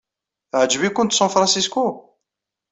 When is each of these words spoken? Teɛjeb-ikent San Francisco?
Teɛjeb-ikent 0.49 1.15
San 1.17 1.29
Francisco? 1.33 1.85